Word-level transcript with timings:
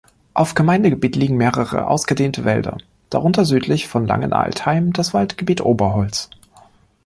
Auf 0.33 0.55
Gemeindegebiet 0.55 1.15
liegen 1.15 1.37
mehrere 1.37 1.85
ausgedehnte 1.85 2.43
Wälder, 2.43 2.79
darunter 3.11 3.45
südlich 3.45 3.87
von 3.87 4.07
Langenaltheim 4.07 4.93
das 4.93 5.13
Waldgebiet 5.13 5.61
Oberholz. 5.61 6.31